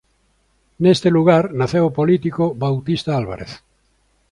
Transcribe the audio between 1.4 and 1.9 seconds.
naceu